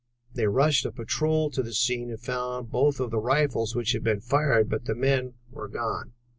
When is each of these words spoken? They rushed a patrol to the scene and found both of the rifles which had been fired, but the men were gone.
They 0.33 0.47
rushed 0.47 0.83
a 0.87 0.91
patrol 0.91 1.51
to 1.51 1.61
the 1.61 1.73
scene 1.75 2.09
and 2.09 2.19
found 2.19 2.71
both 2.71 2.99
of 2.99 3.11
the 3.11 3.19
rifles 3.19 3.75
which 3.75 3.91
had 3.91 4.03
been 4.03 4.19
fired, 4.21 4.67
but 4.67 4.85
the 4.85 4.95
men 4.95 5.35
were 5.51 5.67
gone. 5.67 6.13